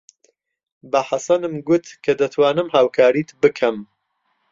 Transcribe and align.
بە 0.91 0.99
حەسەنم 1.09 1.53
گوت 1.67 1.85
کە 2.03 2.13
دەتوانم 2.21 2.67
هاوکاریت 2.75 3.29
بکەم. 3.41 3.77